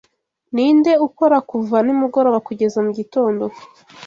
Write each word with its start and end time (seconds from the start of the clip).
Ninde 0.53 0.91
ukora 1.07 1.37
kuva 1.49 1.77
nimugoroba 1.85 2.39
kugeza 2.47 2.77
mugitondo 2.85 3.43